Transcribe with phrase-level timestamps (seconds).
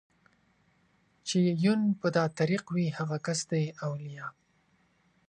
[1.27, 4.25] چې يې يون په دا طريق وي هغه کس دئ اوليا